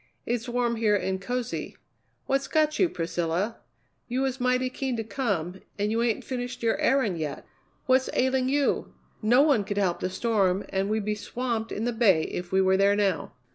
[0.25, 1.77] "It's warm here and cozy.
[2.25, 3.59] What's got you, Priscilla?
[4.07, 7.45] You was mighty keen to come, and you ain't finished your errand yet.
[7.85, 8.95] What's ailing you?
[9.21, 12.61] No one could help the storm, and we'd be swamped in the bay if we
[12.63, 13.33] was there now."